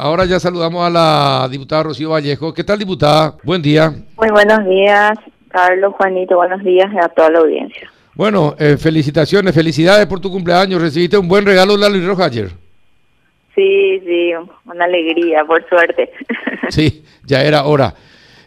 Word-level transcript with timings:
Ahora 0.00 0.26
ya 0.26 0.38
saludamos 0.38 0.86
a 0.86 0.90
la 0.90 1.48
diputada 1.50 1.82
Rocío 1.82 2.10
Vallejo. 2.10 2.54
¿Qué 2.54 2.62
tal, 2.62 2.78
diputada? 2.78 3.34
Buen 3.42 3.60
día. 3.60 3.92
Muy 4.16 4.28
buenos 4.30 4.64
días, 4.64 5.18
Carlos, 5.48 5.92
Juanito. 5.94 6.36
Buenos 6.36 6.62
días 6.62 6.86
a 7.02 7.08
toda 7.08 7.30
la 7.30 7.40
audiencia. 7.40 7.90
Bueno, 8.14 8.54
eh, 8.60 8.76
felicitaciones, 8.78 9.52
felicidades 9.52 10.06
por 10.06 10.20
tu 10.20 10.30
cumpleaños. 10.30 10.80
Recibiste 10.80 11.18
un 11.18 11.26
buen 11.26 11.44
regalo 11.44 11.72
de 11.72 11.80
la 11.80 11.88
Luis 11.88 12.04
Roja 12.06 12.26
ayer. 12.26 12.48
Sí, 13.56 14.00
sí, 14.06 14.30
una 14.66 14.84
alegría, 14.84 15.44
por 15.44 15.68
suerte. 15.68 16.12
Sí, 16.68 17.02
ya 17.24 17.42
era 17.42 17.64
hora. 17.64 17.92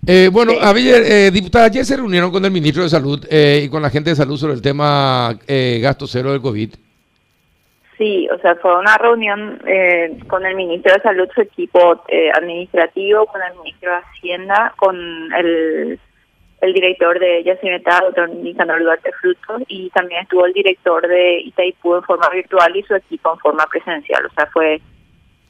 Eh, 0.07 0.29
bueno, 0.31 0.53
ayer, 0.61 1.03
eh, 1.05 1.31
diputada, 1.31 1.65
ayer 1.65 1.83
se 1.83 1.97
reunieron 1.97 2.31
con 2.31 2.45
el 2.45 2.51
ministro 2.51 2.83
de 2.83 2.89
Salud 2.89 3.27
y 3.29 3.67
con 3.67 3.81
la 3.81 3.89
gente 3.89 4.11
de 4.11 4.15
salud 4.15 4.37
sobre 4.37 4.53
el 4.53 4.61
tema 4.61 5.37
gasto 5.81 6.07
cero 6.07 6.31
del 6.31 6.39
COVID. 6.39 6.69
Sí, 8.01 8.27
o 8.33 8.39
sea, 8.39 8.55
fue 8.55 8.79
una 8.79 8.97
reunión 8.97 9.61
eh, 9.67 10.17
con 10.27 10.43
el 10.43 10.55
ministro 10.55 10.91
de 10.91 11.03
Salud, 11.03 11.29
su 11.35 11.41
equipo 11.41 12.03
eh, 12.07 12.31
administrativo, 12.33 13.27
con 13.27 13.39
el 13.43 13.55
ministro 13.59 13.91
de 13.91 13.97
Hacienda, 13.97 14.73
con 14.75 14.97
el, 15.31 15.99
el 16.61 16.73
director 16.73 17.19
de 17.19 17.43
Yacineta, 17.43 17.99
doctor 18.01 18.29
Nicanor 18.31 18.81
Duarte 18.81 19.11
Frutos, 19.21 19.61
y 19.67 19.91
también 19.91 20.23
estuvo 20.23 20.47
el 20.47 20.53
director 20.53 21.07
de 21.07 21.41
Itaipú 21.41 21.93
en 21.93 22.01
forma 22.01 22.27
virtual 22.29 22.75
y 22.75 22.81
su 22.81 22.95
equipo 22.95 23.33
en 23.33 23.39
forma 23.39 23.67
presencial. 23.67 24.25
O 24.25 24.33
sea, 24.33 24.47
fue 24.47 24.81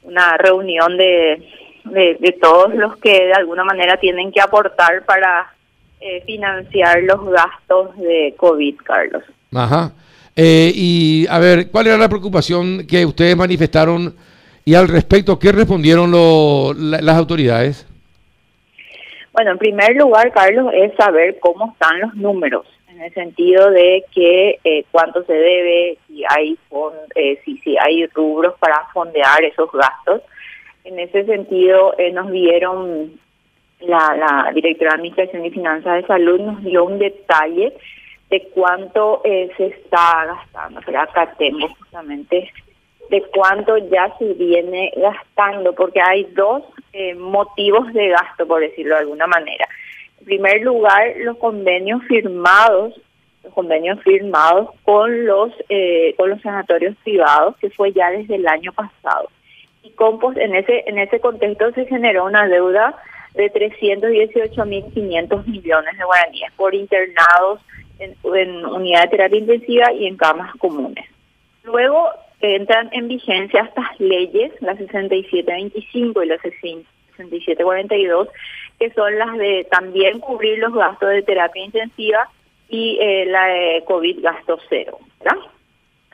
una 0.02 0.36
reunión 0.36 0.98
de, 0.98 1.42
de, 1.84 2.38
todos 2.38 2.74
los 2.74 2.98
que 2.98 3.28
de 3.28 3.32
alguna 3.32 3.64
manera 3.64 3.96
tienen 3.96 4.30
que 4.30 4.42
aportar 4.42 5.06
para 5.06 5.54
eh, 6.02 6.22
financiar 6.26 7.02
los 7.04 7.24
gastos 7.30 7.96
de 7.96 8.34
COVID, 8.36 8.76
Carlos. 8.84 9.24
Ajá. 9.54 9.92
Eh, 10.34 10.72
y 10.74 11.26
a 11.28 11.38
ver, 11.38 11.70
¿cuál 11.70 11.88
era 11.88 11.98
la 11.98 12.08
preocupación 12.08 12.86
que 12.86 13.04
ustedes 13.04 13.36
manifestaron 13.36 14.14
y 14.64 14.74
al 14.74 14.88
respecto, 14.88 15.38
qué 15.38 15.52
respondieron 15.52 16.10
las 16.12 17.16
autoridades? 17.16 17.86
Bueno, 19.32 19.52
en 19.52 19.58
primer 19.58 19.96
lugar, 19.96 20.30
Carlos, 20.32 20.72
es 20.74 20.94
saber 20.94 21.38
cómo 21.40 21.72
están 21.72 22.00
los 22.00 22.14
números, 22.14 22.66
en 22.88 23.00
el 23.00 23.12
sentido 23.12 23.70
de 23.70 24.04
que 24.14 24.58
eh, 24.62 24.84
cuánto 24.90 25.24
se 25.24 25.32
debe, 25.32 25.98
si 26.06 26.22
hay 26.28 26.56
eh, 27.16 27.40
si, 27.44 27.58
si 27.58 27.76
hay 27.78 28.06
rubros 28.06 28.54
para 28.58 28.86
fondear 28.92 29.42
esos 29.44 29.70
gastos. 29.72 30.22
En 30.84 30.98
ese 30.98 31.24
sentido, 31.24 31.94
nos 32.12 32.30
dieron 32.30 33.12
la, 33.80 34.16
la 34.16 34.52
directora 34.52 34.90
de 34.90 34.96
Administración 34.96 35.44
y 35.44 35.50
Finanzas 35.50 36.02
de 36.02 36.06
Salud 36.06 36.40
nos 36.40 36.62
dio 36.62 36.84
un 36.84 36.98
detalle 36.98 37.72
de 38.32 38.48
cuánto 38.54 39.20
eh, 39.24 39.50
se 39.58 39.66
está 39.66 40.24
gastando. 40.24 40.80
Pero 40.86 41.00
acá 41.00 41.34
tengo 41.36 41.68
justamente 41.68 42.50
de 43.10 43.22
cuánto 43.24 43.76
ya 43.76 44.10
se 44.18 44.32
viene 44.32 44.90
gastando, 44.96 45.74
porque 45.74 46.00
hay 46.00 46.24
dos 46.32 46.62
eh, 46.94 47.14
motivos 47.14 47.92
de 47.92 48.08
gasto, 48.08 48.46
por 48.46 48.62
decirlo 48.62 48.94
de 48.94 49.02
alguna 49.02 49.26
manera. 49.26 49.68
En 50.20 50.24
primer 50.24 50.62
lugar, 50.62 51.12
los 51.18 51.36
convenios 51.36 52.02
firmados, 52.08 52.98
los 53.44 53.52
convenios 53.52 54.00
firmados 54.02 54.70
con 54.82 55.26
los 55.26 55.52
eh, 55.68 56.14
con 56.16 56.30
los 56.30 56.40
sanatorios 56.40 56.96
privados, 57.04 57.54
que 57.58 57.68
fue 57.68 57.92
ya 57.92 58.10
desde 58.10 58.36
el 58.36 58.48
año 58.48 58.72
pasado. 58.72 59.28
Y 59.82 59.90
Compost, 59.90 60.38
en 60.38 60.54
ese 60.54 60.84
en 60.86 60.98
ese 60.98 61.20
contexto 61.20 61.70
se 61.72 61.84
generó 61.84 62.24
una 62.24 62.48
deuda 62.48 62.96
de 63.34 63.52
318.500 63.52 65.46
millones 65.46 65.98
de 65.98 66.04
guaraníes 66.04 66.52
por 66.56 66.74
internados 66.74 67.60
en, 68.02 68.66
unidad 68.66 69.02
de 69.02 69.08
terapia 69.08 69.38
intensiva 69.38 69.92
y 69.92 70.06
en 70.06 70.16
camas 70.16 70.54
comunes. 70.56 71.04
Luego 71.64 72.10
entran 72.40 72.88
en 72.92 73.08
vigencia 73.08 73.62
estas 73.62 74.00
leyes, 74.00 74.52
las 74.60 74.78
6725 74.78 76.22
y 76.22 76.26
las 76.26 76.40
6742, 76.42 78.28
que 78.78 78.90
son 78.92 79.18
las 79.18 79.38
de 79.38 79.66
también 79.70 80.18
cubrir 80.18 80.58
los 80.58 80.74
gastos 80.74 81.08
de 81.10 81.22
terapia 81.22 81.64
intensiva 81.64 82.28
y 82.68 82.98
eh, 83.00 83.26
la 83.26 83.46
de 83.46 83.84
COVID 83.86 84.22
gasto 84.22 84.58
cero. 84.68 84.98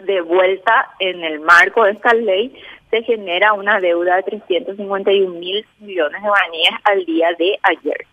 De 0.05 0.21
vuelta 0.21 0.91
en 1.01 1.25
el 1.25 1.41
marco 1.41 1.85
de 1.85 1.93
esta 1.93 2.13
ley 2.15 2.55
se 2.91 3.03
genera 3.03 3.53
una 3.55 3.81
deuda 3.81 4.17
de 4.17 4.23
351 4.25 5.39
mil 5.39 5.65
millones 5.81 6.23
de 6.23 6.29
guaraníes 6.29 6.75
al 6.85 7.05
día 7.05 7.29
de 7.39 7.59
ayer. 7.63 8.07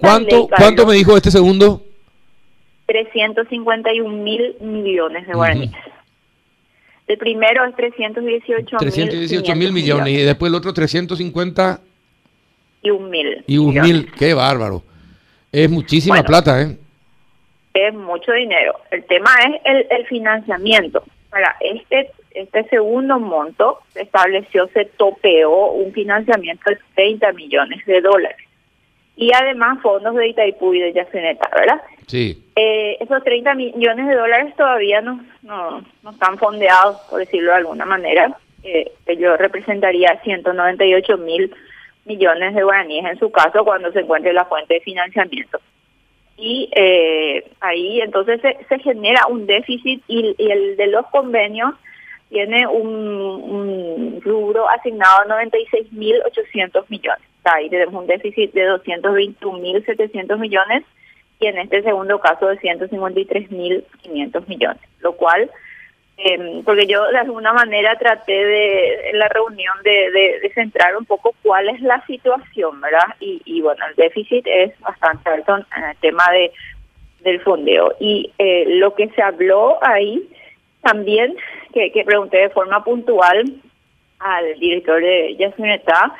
¿Cuánto, 0.00 0.48
¿Cuánto 0.48 0.86
me 0.86 0.94
dijo 0.94 1.16
este 1.16 1.30
segundo? 1.30 1.82
351 2.92 4.22
mil 4.22 4.54
millones 4.60 5.26
de 5.26 5.32
guaraníes. 5.32 5.72
El 7.06 7.16
primero 7.16 7.64
es 7.64 7.74
318 7.74 9.56
mil 9.56 9.72
millones 9.72 10.08
y 10.08 10.22
después 10.22 10.50
el 10.50 10.56
otro 10.56 10.74
350 10.74 11.80
y 12.82 12.90
un 12.90 13.10
mil. 13.10 13.44
Y 13.46 13.56
un 13.56 13.74
mil, 13.74 14.12
qué 14.12 14.34
bárbaro. 14.34 14.82
Es 15.50 15.70
muchísima 15.70 16.22
plata, 16.22 16.60
¿eh? 16.60 16.76
Es 17.72 17.94
mucho 17.94 18.32
dinero. 18.32 18.74
El 18.90 19.04
tema 19.04 19.30
es 19.46 19.60
el, 19.64 19.86
el 19.90 20.06
financiamiento. 20.06 21.02
Para 21.30 21.56
este 21.60 22.10
este 22.32 22.64
segundo 22.64 23.18
monto 23.18 23.78
se 23.92 24.02
estableció, 24.02 24.66
se 24.68 24.84
topeó 24.84 25.72
un 25.72 25.92
financiamiento 25.92 26.70
de 26.70 26.78
30 26.94 27.32
millones 27.32 27.84
de 27.86 28.00
dólares 28.00 28.38
y 29.16 29.30
además 29.34 29.78
fondos 29.82 30.14
de 30.14 30.28
Itaipú 30.28 30.72
y 30.72 30.80
de 30.80 30.92
Yaceneta, 30.94 31.50
¿verdad? 31.54 31.82
Eh, 32.56 32.98
esos 33.00 33.22
30 33.24 33.54
millones 33.54 34.06
de 34.06 34.14
dólares 34.14 34.54
todavía 34.56 35.00
no, 35.00 35.24
no, 35.42 35.82
no 36.02 36.10
están 36.10 36.38
fondeados, 36.38 37.00
por 37.08 37.20
decirlo 37.20 37.52
de 37.52 37.58
alguna 37.58 37.84
manera. 37.84 38.36
Eh, 38.62 38.92
yo 39.18 39.36
representaría 39.36 40.20
198 40.22 41.18
mil 41.18 41.54
millones 42.04 42.54
de 42.54 42.62
guaraníes 42.62 43.04
en 43.04 43.18
su 43.18 43.30
caso 43.30 43.64
cuando 43.64 43.92
se 43.92 44.00
encuentre 44.00 44.32
la 44.32 44.44
fuente 44.44 44.74
de 44.74 44.80
financiamiento. 44.80 45.60
Y 46.36 46.68
eh, 46.74 47.44
ahí 47.60 48.00
entonces 48.00 48.40
se, 48.40 48.58
se, 48.68 48.78
genera 48.80 49.26
un 49.28 49.46
déficit 49.46 50.02
y, 50.08 50.34
el 50.38 50.76
de 50.76 50.86
los 50.88 51.06
convenios 51.08 51.74
tiene 52.28 52.66
un, 52.66 52.88
un 52.88 54.20
rubro 54.22 54.68
asignado 54.68 55.22
a 55.22 55.24
96 55.26 55.92
mil 55.92 56.16
800 56.24 56.90
millones 56.90 57.22
ahí 57.44 57.68
tenemos 57.68 57.94
un 57.94 58.06
déficit 58.06 58.52
de 58.52 58.68
221.700 58.68 60.38
millones 60.38 60.84
y 61.42 61.46
en 61.46 61.58
este 61.58 61.82
segundo 61.82 62.20
caso 62.20 62.46
de 62.46 62.58
153.500 62.60 64.48
millones, 64.48 64.82
lo 65.00 65.12
cual, 65.14 65.50
eh, 66.16 66.62
porque 66.64 66.86
yo 66.86 67.04
de 67.08 67.18
alguna 67.18 67.52
manera 67.52 67.98
traté 67.98 68.32
de, 68.32 69.10
en 69.10 69.18
la 69.18 69.28
reunión 69.28 69.74
de, 69.82 70.50
centrar 70.54 70.96
un 70.96 71.04
poco 71.04 71.34
cuál 71.42 71.68
es 71.68 71.80
la 71.80 72.04
situación, 72.06 72.80
¿verdad? 72.80 73.16
Y, 73.18 73.42
y 73.44 73.60
bueno, 73.60 73.84
el 73.88 73.96
déficit 73.96 74.46
es 74.46 74.78
bastante 74.80 75.28
alto 75.28 75.56
en 75.56 75.84
el 75.84 75.96
tema 75.96 76.30
de 76.30 76.52
del 77.24 77.40
fondeo. 77.40 77.94
Y 78.00 78.32
eh, 78.38 78.64
lo 78.66 78.94
que 78.94 79.08
se 79.10 79.22
habló 79.22 79.78
ahí 79.82 80.28
también, 80.82 81.36
que, 81.72 81.92
que 81.92 82.04
pregunté 82.04 82.38
de 82.38 82.50
forma 82.50 82.84
puntual 82.84 83.44
al 84.18 84.58
director 84.58 85.00
de 85.00 85.36
Yasuneta, 85.36 86.14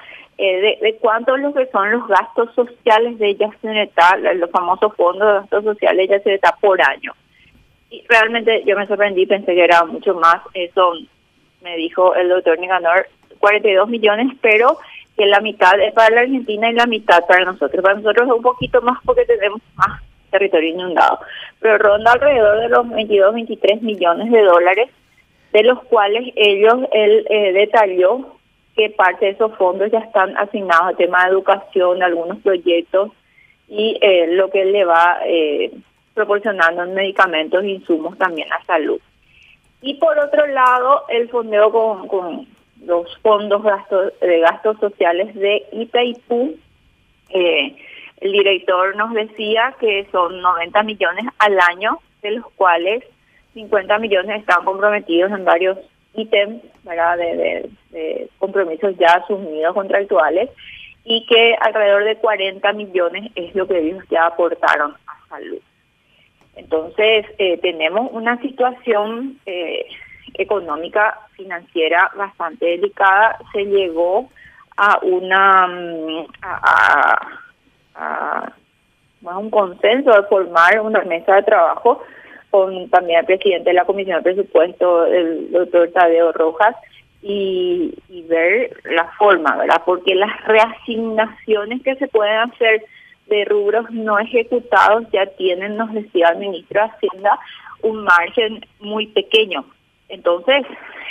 eh, 0.44 0.60
de, 0.60 0.78
de 0.82 0.96
cuánto 0.96 1.36
lo 1.36 1.54
que 1.54 1.66
son 1.66 1.92
los 1.92 2.08
gastos 2.08 2.52
sociales 2.56 3.16
de 3.20 3.36
Yacineta, 3.36 4.16
los 4.16 4.50
famosos 4.50 4.92
fondos 4.96 5.24
de 5.24 5.34
gastos 5.34 5.62
sociales 5.62 6.08
de 6.08 6.16
Yacineta 6.16 6.58
por 6.60 6.82
año. 6.82 7.12
Y 7.90 8.04
realmente 8.08 8.64
yo 8.66 8.76
me 8.76 8.88
sorprendí, 8.88 9.24
pensé 9.24 9.54
que 9.54 9.62
era 9.62 9.84
mucho 9.84 10.14
más, 10.14 10.38
eso 10.54 10.94
me 11.62 11.76
dijo 11.76 12.16
el 12.16 12.28
doctor 12.28 12.58
Nicanor, 12.58 13.06
42 13.38 13.88
millones, 13.88 14.36
pero 14.40 14.78
que 15.16 15.26
la 15.26 15.38
mitad 15.38 15.78
es 15.80 15.94
para 15.94 16.12
la 16.12 16.20
Argentina 16.22 16.68
y 16.68 16.74
la 16.74 16.86
mitad 16.86 17.24
para 17.26 17.44
nosotros. 17.44 17.80
Para 17.80 18.00
nosotros 18.00 18.26
es 18.26 18.34
un 18.34 18.42
poquito 18.42 18.82
más 18.82 18.98
porque 19.04 19.24
tenemos 19.24 19.60
más 19.76 20.02
territorio 20.32 20.70
inundado, 20.70 21.20
pero 21.60 21.78
ronda 21.78 22.14
alrededor 22.14 22.58
de 22.62 22.68
los 22.68 22.88
22, 22.88 23.32
23 23.32 23.82
millones 23.82 24.32
de 24.32 24.42
dólares, 24.42 24.90
de 25.52 25.62
los 25.62 25.84
cuales 25.84 26.32
ellos, 26.34 26.78
él 26.90 27.26
eh, 27.30 27.52
detalló 27.52 28.41
que 28.76 28.90
parte 28.90 29.26
de 29.26 29.32
esos 29.32 29.54
fondos 29.56 29.90
ya 29.90 29.98
están 29.98 30.36
asignados 30.36 30.88
al 30.88 30.96
tema 30.96 31.24
de 31.24 31.30
educación, 31.30 32.02
algunos 32.02 32.38
proyectos 32.38 33.10
y 33.68 33.98
eh, 34.00 34.28
lo 34.30 34.50
que 34.50 34.64
le 34.64 34.84
va 34.84 35.20
eh, 35.24 35.72
proporcionando 36.14 36.86
medicamentos 36.86 37.62
e 37.62 37.68
insumos 37.68 38.16
también 38.18 38.52
a 38.52 38.64
salud. 38.64 39.00
Y 39.80 39.94
por 39.94 40.18
otro 40.18 40.46
lado, 40.46 41.04
el 41.08 41.28
fondeo 41.28 41.70
con, 41.72 42.08
con 42.08 42.46
los 42.84 43.16
fondos 43.18 43.62
gastos, 43.62 44.12
de 44.20 44.40
gastos 44.40 44.78
sociales 44.78 45.34
de 45.34 45.64
Itaipú, 45.72 46.56
eh, 47.30 47.76
el 48.20 48.32
director 48.32 48.94
nos 48.96 49.12
decía 49.14 49.74
que 49.80 50.06
son 50.12 50.40
90 50.40 50.82
millones 50.84 51.24
al 51.38 51.58
año, 51.60 51.98
de 52.22 52.32
los 52.32 52.46
cuales 52.52 53.02
50 53.54 53.98
millones 53.98 54.40
están 54.40 54.64
comprometidos 54.64 55.32
en 55.32 55.44
varios 55.44 55.78
ítems 56.14 56.62
¿verdad? 56.84 57.18
De, 57.18 57.70
compromisos 58.38 58.96
ya 58.98 59.08
asumidos 59.08 59.74
contractuales 59.74 60.50
y 61.04 61.26
que 61.26 61.54
alrededor 61.60 62.04
de 62.04 62.16
40 62.16 62.72
millones 62.72 63.30
es 63.34 63.54
lo 63.54 63.66
que 63.66 63.78
ellos 63.78 64.04
ya 64.10 64.26
aportaron 64.26 64.94
a 65.06 65.28
salud. 65.28 65.58
Entonces, 66.54 67.26
eh, 67.38 67.58
tenemos 67.58 68.10
una 68.12 68.38
situación 68.40 69.38
eh, 69.46 69.86
económica 70.34 71.18
financiera 71.32 72.10
bastante 72.16 72.66
delicada. 72.66 73.38
Se 73.52 73.64
llegó 73.64 74.28
a 74.76 74.98
una 75.02 75.66
mm, 75.66 76.26
a, 76.42 77.38
a, 77.94 78.52
un 79.38 79.50
consenso 79.50 80.10
de 80.10 80.22
formar 80.24 80.80
una 80.80 81.02
mesa 81.02 81.36
de 81.36 81.42
trabajo 81.42 82.02
con 82.52 82.88
también 82.90 83.20
el 83.20 83.26
presidente 83.26 83.70
de 83.70 83.74
la 83.74 83.86
Comisión 83.86 84.18
de 84.18 84.22
Presupuesto, 84.22 85.06
el 85.06 85.50
doctor 85.50 85.90
Tadeo 85.90 86.30
Rojas, 86.32 86.76
y, 87.22 87.94
y 88.08 88.22
ver 88.22 88.76
la 88.84 89.06
forma, 89.18 89.56
¿verdad? 89.56 89.82
Porque 89.86 90.14
las 90.14 90.44
reasignaciones 90.44 91.82
que 91.82 91.96
se 91.96 92.08
pueden 92.08 92.36
hacer 92.36 92.84
de 93.26 93.44
rubros 93.46 93.90
no 93.90 94.18
ejecutados 94.18 95.04
ya 95.12 95.26
tienen, 95.26 95.76
nos 95.76 95.92
decía 95.94 96.28
el 96.28 96.38
ministro 96.38 96.82
de 96.82 96.88
Hacienda, 96.88 97.38
un 97.82 98.04
margen 98.04 98.64
muy 98.80 99.06
pequeño. 99.06 99.64
Entonces, 100.10 100.66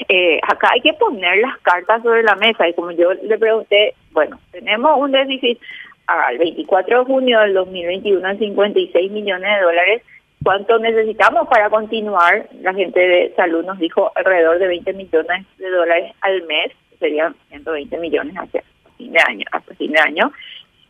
eh, 0.10 0.40
acá 0.48 0.70
hay 0.74 0.82
que 0.82 0.94
poner 0.94 1.40
las 1.40 1.58
cartas 1.60 2.04
sobre 2.04 2.22
la 2.22 2.36
mesa 2.36 2.70
y 2.70 2.74
como 2.74 2.92
yo 2.92 3.14
le 3.14 3.38
pregunté, 3.40 3.96
bueno, 4.12 4.40
tenemos 4.52 4.96
un 5.00 5.12
déficit 5.12 5.60
al 6.06 6.38
24 6.38 7.00
de 7.00 7.06
junio 7.06 7.40
del 7.40 7.54
2021 7.56 8.28
de 8.28 8.38
56 8.38 9.12
millones 9.12 9.58
de 9.58 9.64
dólares. 9.64 10.04
¿Cuánto 10.44 10.80
necesitamos 10.80 11.48
para 11.48 11.70
continuar? 11.70 12.50
La 12.62 12.74
gente 12.74 13.00
de 13.00 13.34
salud 13.36 13.64
nos 13.64 13.78
dijo 13.78 14.12
alrededor 14.16 14.58
de 14.58 14.68
20 14.68 14.94
millones 14.94 15.46
de 15.58 15.70
dólares 15.70 16.14
al 16.22 16.44
mes, 16.44 16.72
serían 17.00 17.36
120 17.50 17.98
millones 18.00 18.36
hacia 18.36 18.64
fin 18.98 19.12
de 19.12 19.20
año, 19.28 19.46
hasta 19.52 19.76
fin 19.76 19.92
de 19.92 20.00
año. 20.00 20.32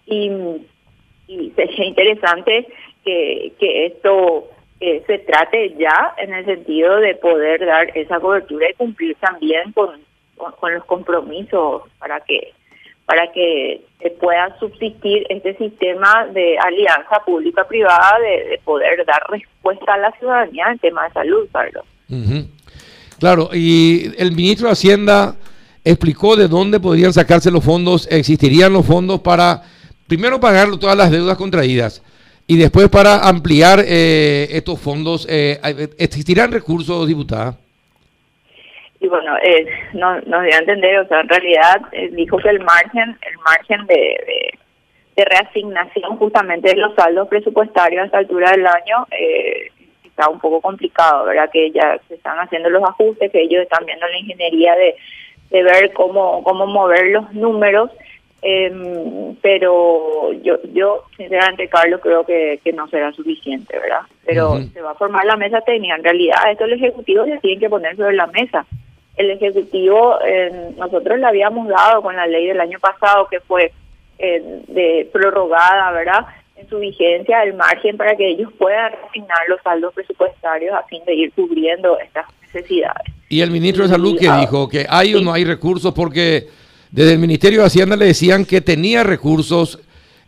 Y, 0.06 0.32
y 1.28 1.52
sería 1.52 1.86
interesante 1.86 2.68
que, 3.04 3.54
esto 3.88 4.50
eh, 4.80 5.04
se 5.06 5.20
trate 5.20 5.76
ya 5.78 6.14
en 6.18 6.34
el 6.34 6.46
sentido 6.46 6.98
de 6.98 7.16
poder 7.16 7.66
dar 7.66 7.98
esa 7.98 8.20
cobertura 8.20 8.70
y 8.70 8.74
cumplir 8.74 9.16
también 9.16 9.72
con, 9.74 10.02
los 10.38 10.86
compromisos 10.86 11.84
para 12.00 12.20
que 12.22 12.54
para 13.06 13.32
que 13.32 13.82
se 14.02 14.10
pueda 14.12 14.58
subsistir 14.60 15.26
este 15.30 15.56
sistema 15.58 16.28
de 16.34 16.58
alianza 16.58 17.22
pública-privada 17.26 18.18
de, 18.20 18.60
poder 18.64 19.06
dar 19.06 19.24
respuesta 19.30 19.94
a 19.94 19.98
la 19.98 20.12
ciudadanía 20.14 20.66
en 20.72 20.80
tema 20.80 21.04
de 21.08 21.14
salud, 21.14 21.48
Carlos. 21.52 21.86
Claro, 23.20 23.50
y 23.54 24.12
el 24.18 24.32
ministro 24.32 24.68
de 24.68 24.74
Hacienda 24.74 25.36
explicó 25.84 26.36
de 26.36 26.48
dónde 26.48 26.80
podrían 26.80 27.14
sacarse 27.14 27.52
los 27.52 27.64
fondos, 27.64 28.08
existirían 28.12 28.74
los 28.74 28.86
fondos 28.86 29.22
para, 29.22 29.64
primero, 30.08 30.40
pagar 30.40 30.70
todas 30.78 30.98
las 30.98 31.12
deudas 31.12 31.38
contraídas 31.38 32.04
y 32.52 32.58
después 32.58 32.90
para 32.90 33.28
ampliar 33.30 33.84
eh, 33.88 34.50
estos 34.52 34.80
fondos, 34.80 35.26
eh, 35.30 35.60
¿existirán 35.98 36.52
recursos, 36.52 37.08
diputada? 37.08 37.58
Y 39.02 39.08
bueno, 39.08 39.36
eh, 39.44 39.66
no, 39.94 40.22
nos 40.22 40.44
dio 40.44 40.56
a 40.56 40.60
entender, 40.60 41.00
o 41.00 41.08
sea, 41.08 41.22
en 41.22 41.28
realidad 41.28 41.82
eh, 41.92 42.10
dijo 42.14 42.38
que 42.38 42.50
el 42.50 42.62
margen, 42.62 43.18
el 43.28 43.38
margen 43.44 43.86
de, 43.88 44.56
de, 45.16 45.26
reasignación 45.26 46.18
justamente 46.18 46.70
de 46.70 46.82
los 46.82 46.96
saldos 46.96 47.28
presupuestarios 47.28 48.02
a 48.02 48.06
esta 48.06 48.18
altura 48.18 48.52
del 48.52 48.66
año 48.66 49.06
está 50.04 50.28
un 50.30 50.40
poco 50.40 50.62
complicado, 50.62 51.26
¿verdad? 51.26 51.48
Que 51.52 51.70
ya 51.70 52.00
se 52.08 52.16
están 52.16 52.40
haciendo 52.40 52.72
los 52.72 52.82
ajustes, 52.84 53.32
que 53.32 53.42
ellos 53.42 53.62
están 53.62 53.86
viendo 53.86 54.08
la 54.08 54.18
ingeniería 54.18 54.76
de, 54.76 54.96
de 55.52 55.64
ver 55.64 55.94
cómo, 55.94 56.44
cómo 56.44 56.66
mover 56.66 57.08
los 57.10 57.32
números 57.34 57.92
eh, 58.44 59.36
pero 59.42 60.34
yo, 60.42 60.58
yo 60.74 61.04
sinceramente, 61.16 61.68
Carlos, 61.68 62.02
creo 62.02 62.26
que, 62.26 62.60
que 62.64 62.74
no 62.74 62.88
será 62.88 63.12
suficiente, 63.12 63.78
¿verdad? 63.78 64.02
Pero 64.26 64.58
se 64.74 64.82
va 64.82 64.92
a 64.92 64.96
formar 64.96 65.26
la 65.26 65.38
mesa 65.38 65.62
técnica. 65.62 65.96
En 65.96 66.04
realidad, 66.04 66.38
esto 66.52 66.66
el 66.66 66.74
Ejecutivo 66.74 67.26
se 67.26 67.38
tiene 67.38 67.60
que 67.60 67.70
poner 67.70 67.96
sobre 67.96 68.16
la 68.16 68.28
mesa. 68.28 68.66
El 69.16 69.32
Ejecutivo, 69.32 70.18
eh, 70.26 70.74
nosotros 70.78 71.20
le 71.20 71.26
habíamos 71.26 71.68
dado 71.68 72.02
con 72.02 72.16
la 72.16 72.28
ley 72.28 72.48
del 72.48 72.60
año 72.60 72.80
pasado, 72.80 73.28
que 73.30 73.40
fue 73.42 73.72
eh, 74.20 74.62
de 74.68 75.10
prorrogada, 75.12 75.92
¿verdad? 75.92 76.26
En 76.56 76.70
su 76.70 76.80
vigencia, 76.80 77.44
el 77.44 77.54
margen 77.56 77.98
para 77.98 78.16
que 78.16 78.30
ellos 78.30 78.52
puedan 78.58 78.94
asignar 79.08 79.40
los 79.50 79.62
saldos 79.62 79.94
presupuestarios 79.94 80.74
a 80.74 80.84
fin 80.84 81.04
de 81.06 81.16
ir 81.16 81.32
cubriendo 81.34 82.00
estas 82.00 82.26
necesidades. 82.42 83.14
¿Y 83.30 83.42
el 83.42 83.52
ministro 83.52 83.84
de 83.84 83.90
Salud 83.90 84.18
que 84.20 84.30
dijo? 84.30 84.70
¿Que 84.70 84.86
hay 84.90 85.16
o 85.16 85.22
no 85.22 85.34
hay 85.34 85.44
recursos? 85.44 85.94
Porque 85.94 86.48
desde 86.92 87.14
el 87.14 87.20
Ministerio 87.20 87.62
de 87.62 87.68
Hacienda 87.68 87.96
le 87.96 88.06
decían 88.06 88.46
que 88.46 88.62
tenía 88.62 89.04
recursos, 89.04 89.80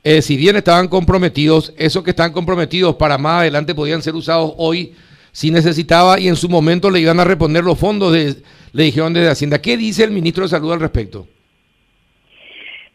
eh, 0.04 0.22
si 0.22 0.38
bien 0.38 0.56
estaban 0.56 0.88
comprometidos, 0.88 1.74
esos 1.78 2.04
que 2.04 2.12
están 2.12 2.32
comprometidos 2.32 2.96
para 2.96 3.18
más 3.18 3.42
adelante 3.42 3.76
podían 3.76 4.02
ser 4.02 4.16
usados 4.16 4.54
hoy 4.58 4.96
si 5.34 5.52
necesitaba 5.52 6.20
y 6.20 6.30
en 6.30 6.36
su 6.36 6.48
momento 6.48 6.90
le 6.90 7.00
iban 7.00 7.20
a 7.20 7.26
reponer 7.26 7.64
los 7.64 7.78
fondos, 7.78 8.14
de, 8.14 8.38
le 8.74 8.84
dijeron 8.84 9.14
desde 9.14 9.30
Hacienda. 9.30 9.62
¿Qué 9.62 9.78
dice 9.78 10.04
el 10.04 10.12
ministro 10.12 10.44
de 10.44 10.50
Salud 10.50 10.74
al 10.74 10.80
respecto? 10.80 11.28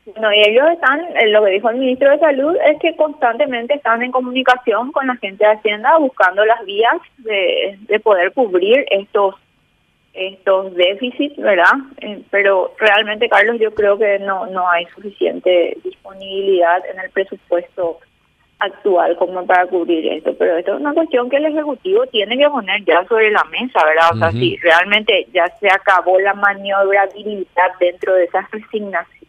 Bueno, 0.06 0.32
y 0.32 0.40
ellos 0.40 0.64
están, 0.72 1.00
eh, 1.00 1.28
lo 1.28 1.44
que 1.44 1.52
dijo 1.52 1.70
el 1.70 1.76
ministro 1.76 2.10
de 2.10 2.18
Salud 2.18 2.56
es 2.66 2.78
que 2.80 2.96
constantemente 2.96 3.74
están 3.74 4.02
en 4.02 4.10
comunicación 4.10 4.90
con 4.90 5.06
la 5.06 5.16
gente 5.16 5.44
de 5.44 5.52
Hacienda 5.52 5.96
buscando 5.98 6.44
las 6.44 6.64
vías 6.64 6.96
de, 7.18 7.78
de 7.80 8.00
poder 8.00 8.32
cubrir 8.32 8.84
estos 8.90 9.34
estos 10.14 10.74
déficits, 10.74 11.36
¿verdad? 11.36 11.74
Eh, 12.00 12.22
pero 12.30 12.74
realmente, 12.78 13.28
Carlos, 13.28 13.58
yo 13.60 13.72
creo 13.72 13.96
que 13.98 14.18
no, 14.18 14.46
no 14.46 14.68
hay 14.68 14.84
suficiente 14.86 15.76
disponibilidad 15.84 16.82
en 16.92 16.98
el 16.98 17.10
presupuesto 17.10 18.00
actual 18.60 19.16
como 19.16 19.46
para 19.46 19.66
cubrir 19.66 20.12
esto, 20.12 20.34
pero 20.36 20.56
esto 20.56 20.74
es 20.74 20.80
una 20.80 20.94
cuestión 20.94 21.30
que 21.30 21.36
el 21.36 21.46
Ejecutivo 21.46 22.06
tiene 22.06 22.36
que 22.36 22.48
poner 22.48 22.84
ya 22.84 23.04
sobre 23.06 23.30
la 23.30 23.44
mesa, 23.44 23.84
¿verdad? 23.84 24.10
O 24.12 24.18
sea, 24.18 24.32
si 24.32 24.56
realmente 24.56 25.26
ya 25.32 25.48
se 25.60 25.68
acabó 25.68 26.18
la 26.18 26.34
maniobrabilidad 26.34 27.72
dentro 27.78 28.14
de 28.14 28.24
esas 28.24 28.46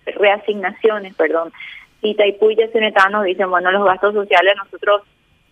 reasignaciones, 0.05 1.13
perdón, 1.15 1.51
y 2.01 2.15
Taipú 2.15 2.49
y 2.49 2.55
nos 2.55 3.23
dicen, 3.25 3.49
bueno, 3.49 3.71
los 3.71 3.85
gastos 3.85 4.13
sociales 4.13 4.55
nosotros 4.57 5.03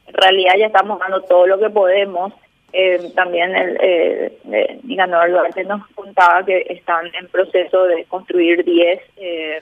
en 0.08 0.14
realidad 0.14 0.54
ya 0.58 0.68
estamos 0.68 1.00
dando 1.00 1.22
todo 1.22 1.46
lo 1.46 1.60
que 1.60 1.70
podemos, 1.70 2.34
eh, 2.74 3.12
también 3.16 3.56
el 3.56 3.78
eh, 3.82 4.38
eh, 4.52 4.80
Duarte 4.84 5.64
nos 5.66 5.86
contaba 5.88 6.44
que 6.46 6.66
están 6.70 7.06
en 7.14 7.28
proceso 7.28 7.84
de 7.86 8.06
construir 8.06 8.64
10, 8.64 9.02
eh, 9.18 9.62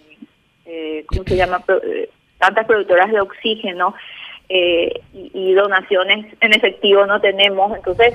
eh, 0.66 1.06
¿cómo 1.08 1.24
se 1.24 1.36
llama? 1.36 1.64
Eh, 2.36 2.40
tantas 2.40 2.66
productoras 2.66 3.12
de 3.12 3.22
oxígeno 3.22 3.96
y, 4.48 5.54
donaciones 5.54 6.28
en 6.40 6.54
efectivo 6.54 7.06
no 7.06 7.20
tenemos. 7.20 7.76
Entonces 7.76 8.14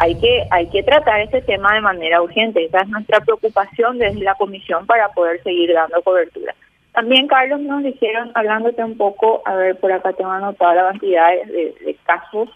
hay 0.00 0.18
que 0.18 0.44
hay 0.50 0.68
que 0.70 0.82
tratar 0.82 1.20
ese 1.20 1.42
tema 1.42 1.74
de 1.74 1.80
manera 1.80 2.20
urgente. 2.20 2.64
Esa 2.64 2.80
es 2.80 2.88
nuestra 2.88 3.20
preocupación 3.20 3.98
desde 3.98 4.20
la 4.20 4.34
comisión 4.34 4.86
para 4.86 5.08
poder 5.10 5.42
seguir 5.42 5.72
dando 5.72 6.02
cobertura. 6.02 6.54
También, 6.92 7.28
Carlos, 7.28 7.60
nos 7.60 7.84
dijeron, 7.84 8.32
hablándote 8.34 8.82
un 8.82 8.96
poco, 8.96 9.42
a 9.44 9.54
ver, 9.54 9.76
por 9.78 9.92
acá 9.92 10.12
tengo 10.14 10.32
anotada 10.32 10.74
la 10.74 10.90
cantidad 10.90 11.30
de, 11.46 11.74
de 11.84 11.96
casos 12.04 12.48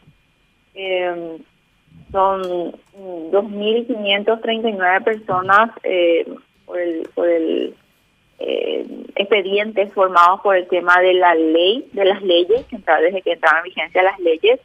eh, 0.75 1.39
son 2.11 2.73
2.539 3.31 5.05
personas 5.05 5.71
eh, 5.83 6.27
por 6.67 6.79
el, 6.79 7.09
por 7.15 7.29
el 7.29 7.75
eh, 8.45 8.85
expedientes 9.15 9.93
formados 9.93 10.41
por 10.41 10.57
el 10.57 10.67
tema 10.67 10.99
de 11.01 11.15
la 11.15 11.35
ley, 11.35 11.89
de 11.93 12.05
las 12.05 12.21
leyes, 12.23 12.67
desde 12.71 13.23
que 13.23 13.33
entraron 13.33 13.59
en 13.59 13.65
vigencia 13.65 14.03
las 14.03 14.19
leyes, 14.19 14.59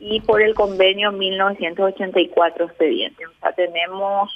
y 0.00 0.20
por 0.20 0.40
el 0.40 0.54
convenio 0.54 1.12
1984 1.12 2.64
expedientes. 2.64 3.26
O 3.26 3.40
sea, 3.40 3.52
tenemos 3.52 4.30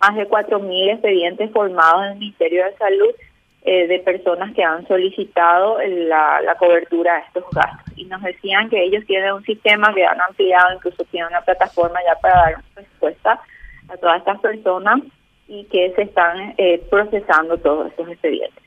más 0.00 0.16
de 0.16 0.26
4.000 0.26 0.92
expedientes 0.92 1.50
formados 1.50 2.04
en 2.04 2.12
el 2.12 2.18
Ministerio 2.18 2.64
de 2.64 2.76
Salud 2.76 3.14
eh, 3.62 3.86
de 3.88 3.98
personas 3.98 4.54
que 4.54 4.64
han 4.64 4.88
solicitado 4.88 5.76
la 5.82 6.56
cobertura 6.58 7.16
de 7.16 7.20
estos 7.26 7.44
gastos. 7.52 7.92
Y 7.98 8.06
nos 8.06 8.22
decían 8.22 8.70
que 8.70 8.82
ellos 8.82 9.04
tienen 9.06 9.34
un 9.34 9.44
sistema 9.44 9.92
que 9.92 10.06
han 10.06 10.20
ampliado, 10.20 10.76
incluso 10.76 11.04
tienen 11.10 11.28
una 11.28 11.42
plataforma 11.42 11.98
ya 12.06 12.18
para 12.20 12.34
dar 12.36 12.64
respuesta 12.74 13.38
a 13.88 13.96
todas 13.98 14.18
estas 14.18 14.40
personas 14.40 15.00
y 15.50 15.64
que 15.64 15.92
se 15.96 16.02
están 16.02 16.54
eh, 16.56 16.80
procesando 16.88 17.58
todos 17.58 17.88
estos 17.88 18.08
expedientes. 18.08 18.62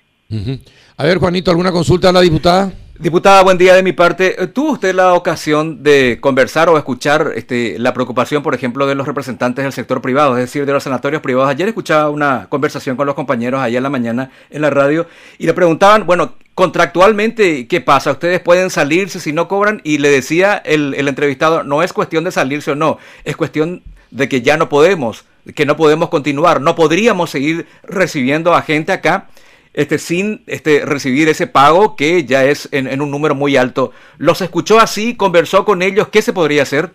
A 0.97 1.03
ver, 1.05 1.17
Juanito, 1.17 1.49
¿alguna 1.49 1.71
consulta 1.71 2.09
a 2.09 2.11
la 2.11 2.21
diputada? 2.21 2.73
Diputada, 2.99 3.41
buen 3.41 3.57
día 3.57 3.73
de 3.73 3.83
mi 3.83 3.93
parte. 3.93 4.41
Eh, 4.41 4.47
¿Tuvo 4.47 4.73
usted 4.73 4.93
la 4.93 5.13
ocasión 5.13 5.81
de 5.81 6.17
conversar 6.19 6.69
o 6.69 6.77
escuchar 6.77 7.31
este, 7.35 7.79
la 7.79 7.93
preocupación, 7.93 8.43
por 8.43 8.53
ejemplo, 8.53 8.85
de 8.85 8.95
los 8.95 9.07
representantes 9.07 9.63
del 9.63 9.71
sector 9.71 10.01
privado, 10.01 10.37
es 10.37 10.43
decir, 10.43 10.65
de 10.65 10.73
los 10.73 10.83
sanatorios 10.83 11.21
privados? 11.21 11.49
Ayer 11.49 11.69
escuchaba 11.69 12.09
una 12.09 12.47
conversación 12.49 12.97
con 12.97 13.07
los 13.07 13.15
compañeros 13.15 13.61
allá 13.61 13.77
en 13.77 13.83
la 13.83 13.89
mañana 13.89 14.31
en 14.49 14.61
la 14.61 14.69
radio 14.69 15.07
y 15.37 15.45
le 15.45 15.53
preguntaban, 15.53 16.05
bueno, 16.05 16.33
contractualmente, 16.53 17.67
¿qué 17.67 17.79
pasa? 17.79 18.11
¿Ustedes 18.11 18.41
pueden 18.41 18.69
salirse 18.69 19.19
si 19.19 19.31
no 19.31 19.47
cobran? 19.47 19.79
Y 19.83 19.99
le 19.99 20.09
decía 20.09 20.57
el, 20.57 20.93
el 20.95 21.07
entrevistado, 21.07 21.63
no 21.63 21.81
es 21.81 21.93
cuestión 21.93 22.23
de 22.25 22.31
salirse 22.31 22.71
o 22.71 22.75
no, 22.75 22.97
es 23.23 23.37
cuestión 23.37 23.81
de 24.11 24.29
que 24.29 24.41
ya 24.41 24.57
no 24.57 24.69
podemos, 24.69 25.25
que 25.55 25.65
no 25.65 25.75
podemos 25.75 26.09
continuar, 26.09 26.61
no 26.61 26.75
podríamos 26.75 27.29
seguir 27.29 27.67
recibiendo 27.83 28.53
a 28.53 28.61
gente 28.61 28.91
acá 28.91 29.27
este, 29.73 29.97
sin 29.97 30.43
este, 30.47 30.85
recibir 30.85 31.27
ese 31.29 31.47
pago 31.47 31.95
que 31.95 32.23
ya 32.25 32.43
es 32.45 32.69
en, 32.71 33.01
un 33.01 33.11
número 33.11 33.35
muy 33.35 33.57
alto. 33.57 33.91
¿Los 34.17 34.41
escuchó 34.41 34.79
así? 34.79 35.17
¿Conversó 35.17 35.65
con 35.65 35.81
ellos? 35.81 36.09
¿Qué 36.09 36.21
se 36.21 36.33
podría 36.33 36.63
hacer? 36.63 36.91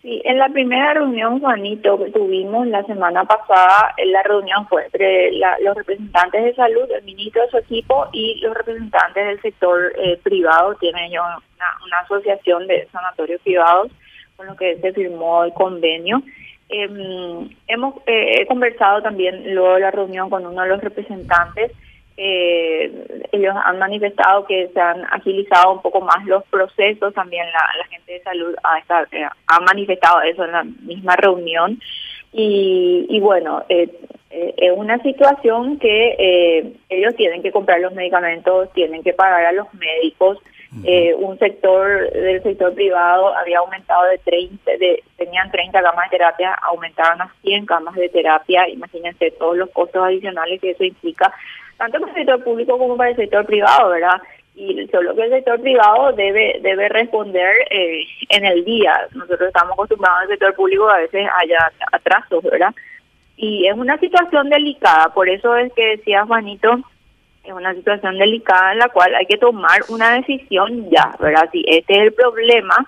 Sí, 0.00 0.20
en 0.24 0.36
la 0.36 0.48
primera 0.48 0.94
reunión, 0.94 1.38
Juanito, 1.38 1.96
que 1.96 2.10
tuvimos 2.10 2.66
la 2.66 2.82
semana 2.84 3.24
pasada, 3.24 3.94
la 4.04 4.22
reunión 4.24 4.66
fue 4.66 4.86
entre 4.86 5.30
los 5.60 5.76
representantes 5.76 6.42
de 6.42 6.54
salud, 6.54 6.90
el 6.90 7.04
ministro 7.04 7.42
de 7.42 7.50
su 7.50 7.58
equipo 7.58 8.08
y 8.12 8.40
los 8.40 8.52
representantes 8.52 9.24
del 9.24 9.40
sector 9.42 9.92
eh, 9.96 10.18
privado. 10.24 10.74
Tienen 10.80 11.04
ellos 11.04 11.22
una, 11.56 11.98
asociación 12.00 12.66
de 12.66 12.88
sanatorios 12.90 13.40
privados 13.42 13.92
con 14.36 14.46
lo 14.46 14.56
que 14.56 14.76
se 14.80 14.92
firmó 14.92 15.44
el 15.44 15.52
convenio. 15.52 16.20
Em, 16.72 17.50
hemos 17.68 17.94
eh, 18.06 18.46
conversado 18.46 19.02
también 19.02 19.54
luego 19.54 19.74
de 19.74 19.80
la 19.80 19.90
reunión 19.90 20.30
con 20.30 20.46
uno 20.46 20.62
de 20.62 20.68
los 20.68 20.80
representantes 20.80 21.70
eh, 22.16 23.26
ellos 23.32 23.54
han 23.64 23.78
manifestado 23.78 24.44
que 24.44 24.68
se 24.68 24.80
han 24.80 25.02
agilizado 25.10 25.72
un 25.72 25.82
poco 25.82 26.00
más 26.00 26.24
los 26.26 26.44
procesos, 26.44 27.14
también 27.14 27.46
la, 27.46 27.84
gente 27.86 28.12
de 28.12 28.22
salud 28.22 28.54
ha, 28.62 28.78
eh, 28.78 29.28
ha, 29.46 29.60
manifestado 29.60 30.20
eso 30.22 30.44
en 30.44 30.52
la 30.52 30.64
misma 30.64 31.16
reunión. 31.16 31.80
Y, 32.32 33.06
y 33.08 33.20
bueno, 33.20 33.64
eh, 33.68 33.88
eh, 34.30 34.54
es 34.56 34.72
una 34.74 34.98
situación 35.02 35.78
que 35.78 36.74
ellos 36.88 37.14
tienen 37.16 37.42
que 37.42 37.52
comprar 37.52 37.80
los 37.80 37.94
medicamentos, 37.94 38.72
tienen 38.72 39.02
que 39.02 39.12
pagar 39.14 39.44
a 39.46 39.52
los 39.52 39.72
médicos, 39.74 40.38
un 41.18 41.38
sector 41.38 42.10
del 42.12 42.42
sector 42.42 42.74
privado 42.74 43.36
había 43.36 43.58
aumentado 43.58 44.04
de 44.08 44.18
30, 44.18 44.70
de, 44.78 45.02
tenían 45.16 45.50
30 45.50 45.82
camas 45.82 46.10
de 46.10 46.16
terapia, 46.16 46.54
aumentaron 46.62 47.20
a 47.20 47.34
100 47.42 47.66
camas 47.66 47.94
de 47.94 48.08
terapia, 48.08 48.68
imagínense 48.68 49.32
todos 49.32 49.56
los 49.56 49.70
costos 49.70 50.02
adicionales 50.02 50.60
que 50.60 50.70
eso 50.70 50.84
implica 50.84 51.32
tanto 51.82 51.98
para 51.98 52.12
el 52.12 52.18
sector 52.18 52.44
público 52.44 52.78
como 52.78 52.96
para 52.96 53.10
el 53.10 53.16
sector 53.16 53.44
privado, 53.44 53.90
¿verdad? 53.90 54.22
Y 54.54 54.86
solo 54.88 55.14
que 55.16 55.22
el 55.22 55.30
sector 55.30 55.60
privado 55.60 56.12
debe 56.12 56.58
debe 56.62 56.88
responder 56.88 57.54
eh, 57.70 58.04
en 58.28 58.44
el 58.44 58.64
día. 58.64 59.08
Nosotros 59.14 59.48
estamos 59.48 59.72
acostumbrados 59.72 60.22
al 60.22 60.28
sector 60.28 60.54
público 60.54 60.88
a 60.88 60.98
veces 60.98 61.26
haya 61.40 61.72
atrasos, 61.90 62.42
¿verdad? 62.44 62.74
Y 63.36 63.66
es 63.66 63.76
una 63.76 63.98
situación 63.98 64.48
delicada, 64.50 65.12
por 65.12 65.28
eso 65.28 65.56
es 65.56 65.72
que 65.72 65.96
decía 65.96 66.24
Juanito, 66.24 66.78
es 67.44 67.52
una 67.52 67.74
situación 67.74 68.18
delicada 68.18 68.72
en 68.72 68.78
la 68.78 68.88
cual 68.88 69.14
hay 69.14 69.26
que 69.26 69.36
tomar 69.36 69.80
una 69.88 70.14
decisión 70.14 70.88
ya, 70.90 71.14
¿verdad? 71.18 71.48
Si 71.52 71.64
este 71.66 71.94
es 71.94 72.02
el 72.02 72.12
problema, 72.12 72.86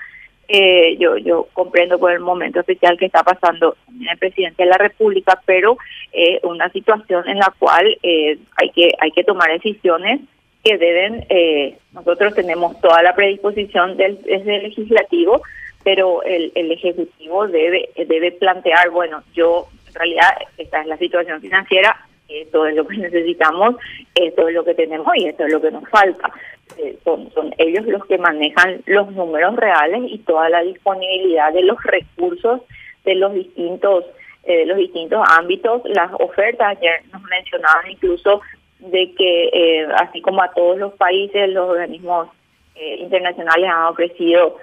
eh, 0.49 0.96
yo 0.99 1.16
yo 1.16 1.49
comprendo 1.52 1.99
por 1.99 2.12
el 2.12 2.20
momento 2.20 2.61
especial 2.61 2.99
que 2.99 3.06
está 3.06 3.23
pasando 3.23 3.76
en 3.88 4.08
el 4.08 4.18
presidente 4.18 4.62
de 4.62 4.68
la 4.68 4.78
República, 4.78 5.40
pero 5.44 5.76
eh, 6.12 6.38
una 6.44 6.68
situación 6.70 7.28
en 7.28 7.38
la 7.38 7.52
cual 7.58 7.99
eh, 8.02 8.38
hay 8.56 8.70
que 8.70 8.92
hay 9.00 9.11
que 9.11 9.25
tomar 9.25 9.50
decisiones 9.50 10.20
que 10.62 10.78
deben 10.78 11.26
eh, 11.30 11.76
nosotros 11.92 12.34
tenemos 12.34 12.80
toda 12.80 13.02
la 13.02 13.14
predisposición 13.14 13.96
del, 13.96 14.23
desde 14.23 14.56
el 14.56 14.62
legislativo, 14.64 15.42
pero 15.82 16.23
el, 16.23 16.52
el 16.54 16.70
ejecutivo 16.73 17.49
debe 17.49 17.88
debe 17.96 18.32
plantear 18.32 18.90
bueno 18.90 19.23
yo 19.34 19.66
en 19.88 19.94
realidad 19.94 20.28
esta 20.58 20.82
es 20.82 20.87
la 20.87 20.96
situación 20.99 21.40
financiera 21.40 22.06
esto 22.42 22.66
es 22.66 22.74
lo 22.74 22.86
que 22.86 22.96
necesitamos, 22.98 23.76
esto 24.14 24.48
es 24.48 24.54
lo 24.54 24.64
que 24.64 24.74
tenemos 24.74 25.08
y 25.16 25.26
esto 25.26 25.44
es 25.44 25.52
lo 25.52 25.60
que 25.60 25.70
nos 25.70 25.88
falta. 25.88 26.32
Eh, 26.78 26.96
son, 27.04 27.30
ellos 27.58 27.86
los 27.86 28.04
que 28.06 28.18
manejan 28.18 28.82
los 28.86 29.12
números 29.12 29.54
reales 29.56 30.02
y 30.06 30.18
toda 30.18 30.48
la 30.48 30.62
disponibilidad 30.62 31.52
de 31.52 31.62
los 31.62 31.80
recursos 31.84 32.62
de 33.04 33.14
los 33.14 33.32
distintos 33.34 34.04
eh, 34.44 34.66
los 34.66 34.76
distintos 34.76 35.24
ámbitos, 35.38 35.82
las 35.86 36.10
ofertas, 36.18 36.76
ayer 36.76 37.00
nos 37.12 37.22
mencionaban 37.22 37.90
incluso 37.90 38.42
de 38.78 39.14
que 39.14 39.48
eh, 39.52 39.88
así 39.96 40.20
como 40.20 40.42
a 40.42 40.52
todos 40.52 40.76
los 40.76 40.92
países, 40.94 41.48
los 41.48 41.70
organismos 41.70 42.28
internacionales 42.76 43.70
han 43.70 43.84
ofrecido 43.84 44.58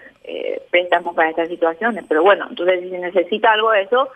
préstamos 0.69 1.15
para 1.15 1.29
estas 1.29 1.47
situaciones, 1.47 2.05
pero 2.07 2.21
bueno, 2.21 2.45
entonces 2.49 2.81
si 2.81 2.89
se 2.89 2.99
necesita 2.99 3.53
algo 3.53 3.71
de 3.71 3.81
eso, 3.81 4.09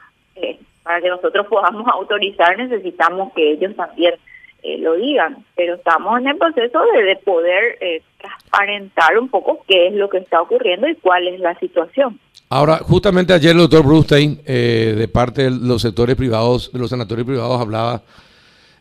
para 0.86 1.02
que 1.02 1.10
nosotros 1.10 1.48
podamos 1.48 1.88
autorizar 1.88 2.56
necesitamos 2.58 3.34
que 3.34 3.54
ellos 3.54 3.76
también 3.76 4.14
eh, 4.62 4.78
lo 4.78 4.94
digan, 4.94 5.44
pero 5.56 5.76
estamos 5.76 6.20
en 6.20 6.28
el 6.28 6.38
proceso 6.38 6.80
de, 6.94 7.16
poder 7.26 7.78
eh, 7.82 8.04
transparentar 8.20 9.18
un 9.18 9.28
poco 9.30 9.64
qué 9.68 9.88
es 9.88 9.94
lo 9.96 10.10
que 10.10 10.20
está 10.20 10.42
ocurriendo 10.42 10.88
y 10.88 10.96
cuál 10.96 11.28
es 11.28 11.40
la 11.40 11.58
situación. 11.60 12.20
Ahora, 12.50 12.78
justamente 12.78 13.34
ayer 13.34 13.52
el 13.52 13.58
doctor 13.58 13.84
Brustein, 13.84 14.40
eh, 14.46 14.94
de 14.96 15.08
parte 15.08 15.46
de 15.46 15.52
los 15.52 15.82
sectores 15.82 16.16
privados, 16.16 16.72
de 16.72 16.78
los 16.78 16.92
sanatorios 16.92 17.26
privados, 17.26 17.60
hablaba 17.60 18.04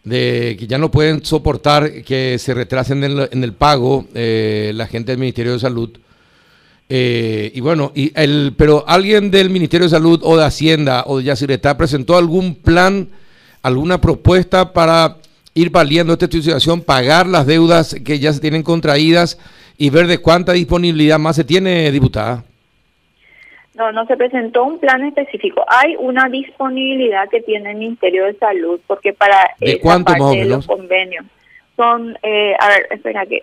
de 0.05 0.57
que 0.59 0.67
ya 0.67 0.77
no 0.77 0.91
pueden 0.91 1.25
soportar 1.25 2.03
que 2.03 2.39
se 2.39 2.53
retrasen 2.53 3.03
en, 3.03 3.29
en 3.33 3.43
el 3.43 3.55
pago 3.55 4.05
la 4.13 4.87
gente 4.87 5.13
del 5.13 5.19
Ministerio 5.19 5.53
de 5.53 5.59
Salud 5.59 5.91
eh, 6.89 7.51
y 7.55 7.61
bueno, 7.61 7.93
y 7.95 8.13
el, 8.15 8.55
pero 8.57 8.85
alguien 8.87 9.31
del 9.31 9.51
Ministerio 9.51 9.87
de 9.87 9.91
Salud 9.91 10.21
o 10.23 10.37
de 10.37 10.45
Hacienda 10.45 11.05
o 11.07 11.19
de 11.19 11.25
Yacyretá 11.25 11.77
presentó 11.77 12.17
algún 12.17 12.55
plan, 12.55 13.09
alguna 13.63 14.01
propuesta 14.01 14.73
para 14.73 15.17
ir 15.55 15.71
valiendo 15.71 16.13
esta 16.13 16.27
situación, 16.27 16.83
pagar 16.83 17.27
las 17.27 17.47
deudas 17.47 17.97
que 18.05 18.19
ya 18.19 18.33
se 18.33 18.41
tienen 18.41 18.63
contraídas 18.63 19.39
y 19.79 19.91
ver 19.91 20.07
de 20.07 20.19
cuánta 20.19 20.53
disponibilidad 20.53 21.19
más 21.19 21.37
se 21.37 21.45
tiene, 21.45 21.91
diputada. 21.91 22.45
No, 23.75 23.91
no 23.91 24.07
se 24.07 24.17
presentó 24.17 24.65
un 24.65 24.79
plan 24.79 25.03
específico. 25.05 25.65
Hay 25.67 25.97
una 25.99 26.29
disponibilidad 26.29 27.29
que 27.29 27.41
tiene 27.41 27.73
el 27.73 27.79
Ministerio 27.79 28.27
de 28.27 28.35
Salud 28.35 28.81
porque 28.87 29.13
para 29.13 29.51
¿De 29.59 29.81
cuánto 29.81 30.13
parte 30.13 30.45
los 30.45 30.67
convenios 30.67 31.25
son, 31.77 32.17
eh, 32.23 32.55
a 32.59 32.69
ver, 32.69 32.87
espera 32.91 33.27
que 33.27 33.43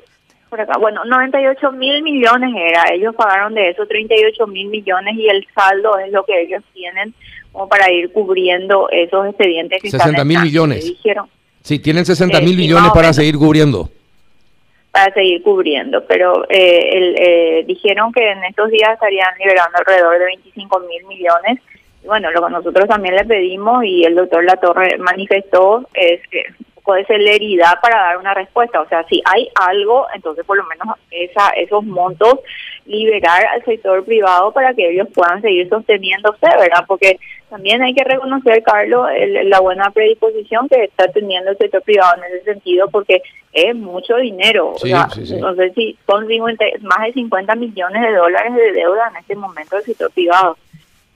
por 0.52 0.62
acá. 0.62 0.78
Bueno, 0.78 1.04
98 1.06 1.72
mil 1.72 2.04
millones 2.04 2.54
era. 2.56 2.84
Ellos 2.94 3.16
pagaron 3.16 3.56
de 3.56 3.70
eso 3.70 3.88
38 3.88 4.46
mil 4.48 4.68
millones 4.68 5.16
y 5.18 5.28
el 5.28 5.48
saldo 5.56 5.98
es 5.98 6.12
lo 6.12 6.24
que 6.26 6.42
ellos 6.42 6.62
tienen 6.74 7.16
como 7.52 7.68
para 7.68 7.92
ir 7.92 8.12
cubriendo 8.12 8.90
esos 8.90 9.28
expedientes 9.28 9.82
que 9.82 9.90
60 9.90 10.24
mil 10.26 10.42
millones. 10.42 10.86
Dijeron. 10.86 11.28
Sí, 11.64 11.80
tienen 11.80 12.06
60 12.06 12.42
mil 12.42 12.58
millones 12.58 12.92
para 12.94 13.14
seguir 13.14 13.38
cubriendo. 13.38 13.90
Para 14.92 15.14
seguir 15.14 15.42
cubriendo, 15.42 16.06
pero 16.06 16.44
eh, 16.50 16.90
el, 16.92 17.16
eh, 17.18 17.64
dijeron 17.66 18.12
que 18.12 18.30
en 18.30 18.44
estos 18.44 18.70
días 18.72 18.92
estarían 18.94 19.34
liberando 19.40 19.78
alrededor 19.78 20.20
de 20.20 20.26
25 20.26 20.80
mil 20.82 21.06
millones. 21.06 21.60
Y 22.04 22.08
bueno, 22.08 22.30
lo 22.32 22.46
que 22.46 22.52
nosotros 22.52 22.90
también 22.90 23.16
le 23.16 23.24
pedimos 23.24 23.86
y 23.86 24.04
el 24.04 24.16
doctor 24.16 24.44
Latorre 24.44 24.98
manifestó 24.98 25.88
es 25.94 26.20
que 26.28 26.44
de 26.94 27.06
celeridad 27.06 27.80
para 27.82 27.98
dar 27.98 28.18
una 28.18 28.34
respuesta. 28.34 28.82
O 28.82 28.88
sea, 28.88 29.04
si 29.08 29.22
hay 29.26 29.50
algo, 29.56 30.08
entonces 30.14 30.46
por 30.46 30.58
lo 30.58 30.64
menos 30.66 30.98
esa, 31.12 31.50
esos 31.50 31.84
montos 31.84 32.40
liberar 32.86 33.46
al 33.46 33.64
sector 33.64 34.04
privado 34.04 34.52
para 34.52 34.74
que 34.74 34.90
ellos 34.90 35.08
puedan 35.14 35.42
seguir 35.42 35.70
sosteniéndose, 35.70 36.40
¿verdad? 36.42 36.84
Porque 36.88 37.20
también 37.50 37.82
hay 37.82 37.94
que 37.94 38.04
reconocer, 38.04 38.64
Carlos, 38.64 39.08
la 39.46 39.60
buena 39.60 39.92
predisposición 39.92 40.68
que 40.68 40.86
está 40.86 41.08
teniendo 41.10 41.52
el 41.52 41.58
sector 41.58 41.82
privado 41.84 42.16
en 42.18 42.24
ese 42.24 42.46
sentido, 42.46 42.90
porque 42.90 43.22
es 43.54 43.76
mucho 43.76 44.16
dinero. 44.18 44.72
o 44.72 44.80
sea, 44.80 45.08
no 45.40 45.56
sé 45.56 45.72
si 45.74 45.98
son 46.08 46.28
más 46.82 47.06
de 47.06 47.14
50 47.14 47.56
millones 47.56 48.02
de 48.02 48.14
dólares 48.14 48.56
de 48.56 48.72
deuda 48.72 49.10
en 49.10 49.18
este 49.18 49.36
momento 49.36 49.76
del 49.76 49.86
sector 49.86 50.12
privado. 50.12 50.58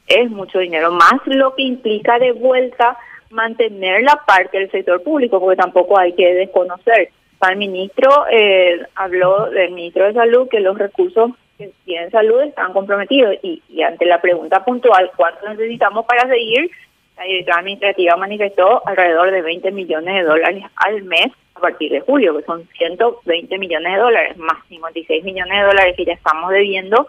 Es 0.08 0.30
mucho 0.30 0.60
dinero, 0.60 0.92
más 0.92 1.14
lo 1.26 1.56
que 1.56 1.64
implica 1.64 2.20
de 2.20 2.34
vuelta 2.34 2.98
mantener 3.30 4.04
la 4.04 4.22
parte 4.26 4.60
del 4.60 4.72
sector 4.72 5.02
público, 5.04 5.40
porque 5.40 5.58
tampoco 5.58 5.98
hay 5.98 6.14
que 6.14 6.34
desconocer. 6.34 7.10
El 7.50 7.58
ministro 7.58 8.10
eh, 8.32 8.82
habló 8.96 9.50
del 9.50 9.72
ministro 9.72 10.06
de 10.06 10.14
Salud 10.14 10.48
que 10.50 10.60
los 10.60 10.78
recursos 10.78 11.32
que 11.58 11.72
tienen 11.86 12.12
salud 12.12 12.42
están 12.42 12.74
comprometidos 12.74 13.36
y, 13.42 13.62
ante 13.82 14.06
la 14.06 14.20
pregunta 14.20 14.64
puntual, 14.66 15.12
¿cuánto 15.16 15.48
necesitamos 15.50 16.06
para 16.06 16.28
seguir? 16.28 16.70
La 17.18 17.24
directora 17.24 17.60
administrativa 17.60 18.16
manifestó 18.18 18.86
alrededor 18.86 19.32
de 19.32 19.42
20 19.42 19.72
millones 19.72 20.16
de 20.16 20.24
dólares 20.24 20.64
al 20.76 21.04
mes 21.04 21.28
a 21.54 21.60
partir 21.62 21.92
de 21.92 22.02
julio, 22.02 22.36
que 22.36 22.44
son 22.44 22.68
120 22.78 23.58
millones 23.58 23.94
de 23.94 24.00
dólares, 24.00 24.38
más 24.38 24.58
56 24.68 25.24
millones 25.24 25.58
de 25.58 25.66
dólares 25.66 25.96
que 25.96 26.06
ya 26.06 26.14
estamos 26.14 26.52
debiendo, 26.52 27.08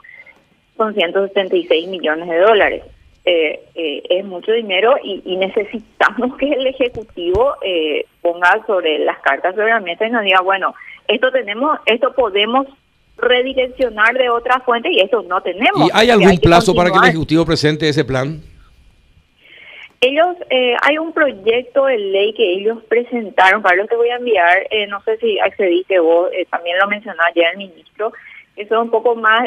son 0.76 0.94
176 0.94 1.88
millones 1.88 2.28
de 2.28 2.38
dólares. 2.38 2.82
Eh, 3.28 3.58
eh, 3.74 4.02
es 4.08 4.24
mucho 4.24 4.52
dinero 4.52 4.94
y, 5.02 5.36
necesitamos 5.36 6.36
que 6.38 6.48
el 6.48 6.64
Ejecutivo 6.68 7.56
eh, 7.60 8.06
ponga 8.22 8.64
sobre 8.68 9.00
las 9.00 9.18
cartas 9.18 9.56
sobre 9.56 9.70
la 9.70 9.80
mesa 9.80 10.06
y 10.06 10.10
nos 10.10 10.22
diga, 10.22 10.42
bueno, 10.42 10.72
esto 11.08 11.32
tenemos, 11.32 11.76
esto 11.86 12.14
podemos 12.14 12.68
redireccionar 13.16 14.14
de 14.14 14.30
otra 14.30 14.60
fuente 14.60 14.92
y 14.92 15.00
esto 15.00 15.22
no 15.22 15.40
tenemos. 15.40 15.88
¿Y 15.88 15.90
hay 15.92 16.10
algún 16.10 16.38
plazo 16.38 16.72
para 16.72 16.88
que 16.88 16.98
el 16.98 17.04
Ejecutivo 17.06 17.44
presente 17.44 17.88
ese 17.88 18.04
plan? 18.04 18.40
Ellos, 20.00 20.36
hay 20.82 20.98
un 20.98 21.12
proyecto 21.12 21.86
de 21.86 21.98
ley 21.98 22.32
que 22.32 22.52
ellos 22.52 22.78
presentaron, 22.88 23.60
Carlos, 23.60 23.88
te 23.88 23.96
voy 23.96 24.10
a 24.10 24.18
enviar, 24.18 24.68
no 24.88 25.02
sé 25.02 25.16
si 25.16 25.36
accediste 25.40 25.98
vos, 25.98 26.30
también 26.48 26.78
lo 26.78 26.86
mencionó 26.86 27.20
ayer 27.24 27.46
el 27.52 27.58
ministro, 27.58 28.12
eso 28.54 28.74
es 28.76 28.80
un 28.80 28.90
poco 28.90 29.16
más, 29.16 29.42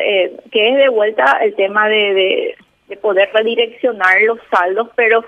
que 0.52 0.70
es 0.70 0.76
de 0.76 0.90
vuelta 0.90 1.40
el 1.42 1.56
tema 1.56 1.88
de 1.88 2.14
de 2.14 2.56
poder 2.98 3.30
redireccionar 3.34 4.22
los 4.24 4.40
saldos, 4.50 4.90
pero 4.96 5.24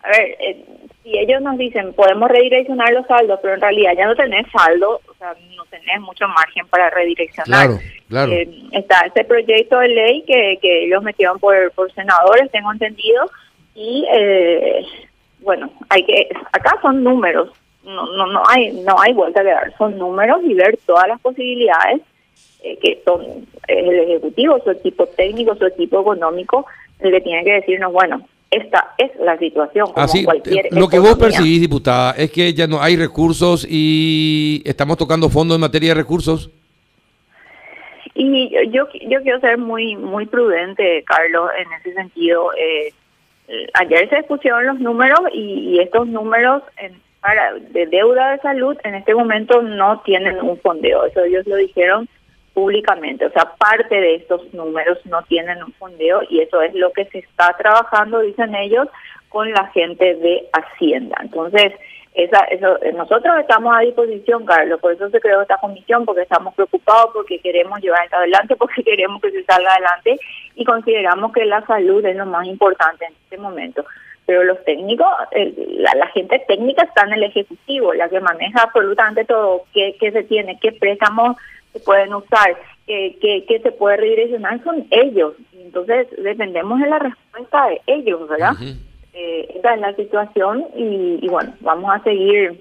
a 0.00 0.08
ver, 0.10 0.36
eh, 0.38 0.64
si 1.02 1.18
ellos 1.18 1.40
nos 1.42 1.56
dicen 1.56 1.92
podemos 1.94 2.30
redireccionar 2.30 2.92
los 2.92 3.06
saldos, 3.06 3.38
pero 3.42 3.54
en 3.54 3.60
realidad 3.60 3.92
ya 3.96 4.06
no 4.06 4.14
tenés 4.14 4.46
saldo, 4.50 5.00
o 5.08 5.14
sea, 5.14 5.34
no 5.56 5.64
tenés 5.66 6.00
mucho 6.00 6.28
margen 6.28 6.66
para 6.68 6.90
redireccionar. 6.90 7.66
Claro, 7.68 7.80
claro. 8.08 8.32
Eh, 8.32 8.48
está 8.72 9.00
este 9.06 9.24
proyecto 9.24 9.78
de 9.78 9.88
ley 9.88 10.22
que, 10.26 10.58
que 10.60 10.84
ellos 10.84 11.02
metieron 11.02 11.38
por, 11.38 11.70
por 11.72 11.92
senadores, 11.92 12.50
tengo 12.50 12.72
entendido, 12.72 13.30
y 13.74 14.06
eh, 14.12 14.84
bueno, 15.40 15.70
hay 15.88 16.04
que 16.04 16.28
acá 16.52 16.78
son 16.80 17.02
números, 17.02 17.50
no 17.84 18.06
no 18.16 18.26
no 18.26 18.42
hay 18.48 18.72
no 18.72 19.00
hay 19.00 19.12
vuelta 19.12 19.40
a 19.40 19.44
dar, 19.44 19.76
son 19.76 19.98
números 19.98 20.40
y 20.44 20.54
ver 20.54 20.78
todas 20.86 21.08
las 21.08 21.20
posibilidades 21.20 22.00
eh, 22.62 22.78
que 22.82 23.02
son 23.04 23.22
el 23.68 24.00
ejecutivo, 24.00 24.58
su 24.64 24.70
equipo 24.70 25.06
técnico, 25.06 25.54
su 25.56 25.66
equipo 25.66 26.00
económico, 26.00 26.66
que 27.10 27.20
tiene 27.20 27.44
que 27.44 27.52
decirnos, 27.52 27.92
bueno, 27.92 28.26
esta 28.50 28.94
es 28.98 29.10
la 29.18 29.36
situación. 29.38 29.86
Como 29.92 30.04
Así, 30.04 30.24
cualquier 30.24 30.72
lo 30.72 30.88
que 30.88 30.98
vos 30.98 31.16
percibís, 31.16 31.60
diputada, 31.60 32.12
es 32.12 32.30
que 32.30 32.52
ya 32.52 32.66
no 32.66 32.80
hay 32.80 32.96
recursos 32.96 33.66
y 33.68 34.62
estamos 34.64 34.96
tocando 34.96 35.28
fondo 35.28 35.54
en 35.54 35.60
materia 35.60 35.90
de 35.90 35.94
recursos. 35.96 36.50
Y 38.14 38.50
yo, 38.50 38.62
yo, 38.70 38.88
yo 39.08 39.22
quiero 39.22 39.40
ser 39.40 39.58
muy 39.58 39.96
muy 39.96 40.26
prudente, 40.26 41.02
Carlos, 41.04 41.50
en 41.58 41.72
ese 41.80 41.94
sentido. 41.94 42.52
Eh, 42.56 42.92
ayer 43.74 44.08
se 44.08 44.22
pusieron 44.22 44.66
los 44.66 44.78
números 44.78 45.20
y, 45.32 45.74
y 45.74 45.80
estos 45.80 46.06
números 46.06 46.62
en, 46.76 47.00
para 47.20 47.54
de 47.54 47.86
deuda 47.86 48.32
de 48.32 48.38
salud 48.38 48.76
en 48.84 48.94
este 48.94 49.14
momento 49.14 49.62
no 49.62 50.00
tienen 50.04 50.40
un 50.40 50.58
fondeo. 50.58 51.06
Eso 51.06 51.24
ellos 51.24 51.46
lo 51.46 51.56
dijeron 51.56 52.08
públicamente. 52.54 53.26
O 53.26 53.30
sea, 53.30 53.52
parte 53.58 53.94
de 53.94 54.14
estos 54.14 54.54
números 54.54 54.98
no 55.04 55.22
tienen 55.24 55.62
un 55.62 55.72
fondeo 55.74 56.22
y 56.30 56.40
eso 56.40 56.62
es 56.62 56.74
lo 56.74 56.92
que 56.92 57.04
se 57.06 57.18
está 57.18 57.54
trabajando, 57.58 58.20
dicen 58.20 58.54
ellos, 58.54 58.88
con 59.28 59.50
la 59.50 59.66
gente 59.68 60.14
de 60.14 60.48
Hacienda. 60.52 61.16
Entonces, 61.20 61.72
esa, 62.14 62.44
eso, 62.44 62.78
nosotros 62.94 63.34
estamos 63.40 63.76
a 63.76 63.80
disposición, 63.80 64.46
Carlos, 64.46 64.80
por 64.80 64.92
eso 64.92 65.10
se 65.10 65.20
creó 65.20 65.42
esta 65.42 65.56
comisión, 65.56 66.04
porque 66.04 66.22
estamos 66.22 66.54
preocupados, 66.54 67.10
porque 67.12 67.40
queremos 67.40 67.80
llevar 67.80 68.04
esto 68.04 68.16
adelante, 68.16 68.54
porque 68.58 68.84
queremos 68.84 69.20
que 69.20 69.32
se 69.32 69.44
salga 69.44 69.72
adelante 69.72 70.16
y 70.54 70.64
consideramos 70.64 71.32
que 71.32 71.44
la 71.44 71.66
salud 71.66 72.04
es 72.06 72.16
lo 72.16 72.26
más 72.26 72.46
importante 72.46 73.06
en 73.06 73.12
este 73.24 73.36
momento. 73.36 73.84
Pero 74.26 74.44
los 74.44 74.64
técnicos, 74.64 75.06
la, 75.32 75.92
la, 75.96 76.06
gente 76.06 76.42
técnica 76.48 76.84
está 76.84 77.02
en 77.02 77.14
el 77.14 77.24
Ejecutivo, 77.24 77.92
la 77.92 78.08
que 78.08 78.20
maneja 78.20 78.62
absolutamente 78.62 79.24
todo, 79.24 79.64
qué, 79.74 79.96
qué 80.00 80.12
se 80.12 80.22
tiene, 80.22 80.58
qué 80.62 80.72
préstamos 80.72 81.36
se 81.74 81.80
pueden 81.80 82.14
usar, 82.14 82.56
qué, 82.86 83.44
qué 83.46 83.60
se 83.62 83.72
puede 83.72 83.98
redireccionar, 83.98 84.62
son 84.64 84.86
ellos. 84.90 85.34
Entonces, 85.52 86.06
dependemos 86.16 86.80
de 86.80 86.88
la 86.88 86.98
respuesta 87.00 87.66
de 87.66 87.80
ellos, 87.86 88.26
¿verdad? 88.28 88.52
Uh 88.52 88.64
-huh. 88.64 88.76
Eh, 89.12 89.60
es 89.62 89.80
la 89.80 89.94
situación 89.94 90.64
y, 90.76 91.18
y, 91.20 91.28
bueno, 91.28 91.54
vamos 91.60 91.88
a 91.94 92.02
seguir 92.02 92.60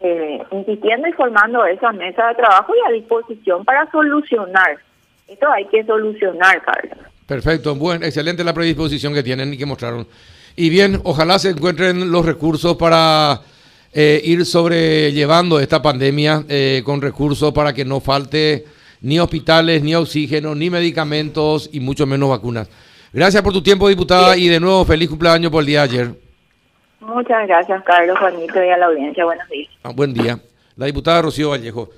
eh, 0.00 0.38
insistiendo 0.52 1.08
y 1.08 1.12
formando 1.12 1.64
esa 1.64 1.90
mesa 1.92 2.28
de 2.28 2.34
trabajo 2.36 2.72
y 2.74 2.88
a 2.88 2.92
disposición 2.92 3.64
para 3.64 3.90
solucionar. 3.90 4.78
Esto 5.26 5.50
hay 5.50 5.64
que 5.66 5.82
solucionar, 5.84 6.62
Carlos. 6.62 6.98
Perfecto, 7.26 7.74
bueno, 7.74 8.04
excelente 8.04 8.44
la 8.44 8.52
predisposición 8.52 9.14
que 9.14 9.22
tienen 9.22 9.54
y 9.54 9.58
que 9.58 9.66
mostraron. 9.66 10.06
Y 10.56 10.70
bien, 10.70 11.00
ojalá 11.04 11.38
se 11.38 11.50
encuentren 11.50 12.12
los 12.12 12.24
recursos 12.24 12.76
para 12.76 13.40
eh, 13.94 14.20
ir 14.24 14.44
sobrellevando 14.44 15.60
esta 15.60 15.80
pandemia 15.80 16.44
eh, 16.48 16.82
con 16.84 17.00
recursos 17.00 17.52
para 17.52 17.72
que 17.72 17.84
no 17.84 18.00
falte 18.00 18.64
ni 19.00 19.20
hospitales, 19.20 19.82
ni 19.82 19.94
oxígeno, 19.94 20.54
ni 20.54 20.68
medicamentos 20.68 21.70
y 21.72 21.78
mucho 21.78 22.04
menos 22.04 22.28
vacunas. 22.30 22.68
Gracias 23.12 23.40
por 23.42 23.52
tu 23.52 23.62
tiempo, 23.62 23.88
diputada, 23.88 24.36
y 24.36 24.48
de 24.48 24.58
nuevo 24.58 24.84
feliz 24.84 25.08
cumpleaños 25.08 25.52
por 25.52 25.60
el 25.60 25.66
día 25.66 25.82
de 25.82 25.84
ayer. 25.84 26.10
Muchas 26.98 27.46
gracias, 27.46 27.84
Carlos, 27.84 28.18
Juanito, 28.18 28.64
y 28.64 28.68
a 28.70 28.76
la 28.76 28.86
audiencia. 28.86 29.24
Buenos 29.24 29.48
días. 29.48 29.68
Ah, 29.84 29.92
buen 29.94 30.12
día. 30.12 30.40
La 30.74 30.86
diputada 30.86 31.22
Rocío 31.22 31.50
Vallejo. 31.50 31.90